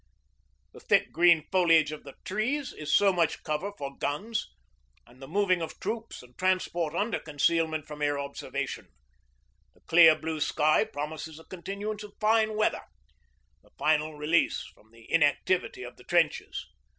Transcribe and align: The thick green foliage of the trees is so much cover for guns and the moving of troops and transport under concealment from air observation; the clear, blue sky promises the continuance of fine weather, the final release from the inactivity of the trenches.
The 0.71 0.79
thick 0.79 1.11
green 1.11 1.45
foliage 1.51 1.91
of 1.91 2.03
the 2.05 2.15
trees 2.25 2.73
is 2.73 2.91
so 2.91 3.13
much 3.13 3.43
cover 3.43 3.71
for 3.77 3.95
guns 3.95 4.49
and 5.05 5.21
the 5.21 5.27
moving 5.27 5.61
of 5.61 5.79
troops 5.79 6.23
and 6.23 6.35
transport 6.35 6.95
under 6.95 7.19
concealment 7.19 7.85
from 7.85 8.01
air 8.01 8.17
observation; 8.17 8.87
the 9.75 9.81
clear, 9.81 10.15
blue 10.17 10.39
sky 10.39 10.85
promises 10.85 11.37
the 11.37 11.43
continuance 11.43 12.01
of 12.01 12.15
fine 12.19 12.55
weather, 12.55 12.81
the 13.61 13.69
final 13.77 14.15
release 14.17 14.63
from 14.73 14.89
the 14.89 15.05
inactivity 15.07 15.83
of 15.83 15.97
the 15.97 16.03
trenches. 16.03 16.65